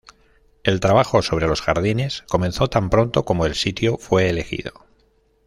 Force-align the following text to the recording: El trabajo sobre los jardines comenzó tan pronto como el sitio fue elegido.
El 0.63 0.79
trabajo 0.79 1.21
sobre 1.21 1.45
los 1.45 1.61
jardines 1.61 2.23
comenzó 2.27 2.67
tan 2.71 2.89
pronto 2.89 3.23
como 3.23 3.45
el 3.45 3.53
sitio 3.53 3.99
fue 3.99 4.31
elegido. 4.31 4.87